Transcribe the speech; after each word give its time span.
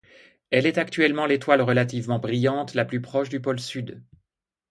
Elle 0.49 0.65
est 0.65 0.79
actuellement 0.79 1.27
l'étoile 1.27 1.61
relativement 1.61 2.17
brillante 2.17 2.73
la 2.73 2.85
plus 2.85 3.03
proche 3.03 3.29
du 3.29 3.39
pôle 3.39 3.59
sud. 3.59 4.03